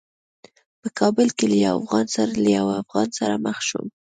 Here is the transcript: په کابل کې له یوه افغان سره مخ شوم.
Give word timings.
په 0.81 0.87
کابل 0.99 1.27
کې 1.37 1.45
له 2.45 2.51
یوه 2.57 2.73
افغان 2.81 3.07
سره 3.19 3.35
مخ 3.45 3.57
شوم. 3.67 3.87